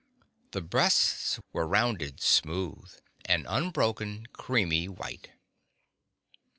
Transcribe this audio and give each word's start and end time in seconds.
The 0.49 0.61
breasts 0.63 1.39
were 1.53 1.67
rounded, 1.67 2.21
smooth, 2.21 2.91
an 3.27 3.45
unbroken 3.47 4.25
creamy 4.33 4.87
white 4.87 5.29